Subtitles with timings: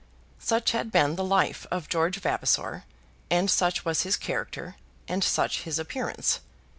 [0.39, 2.85] Such had been the life of George Vavasor,
[3.29, 4.75] and such was his character,
[5.07, 6.39] and such his appearance.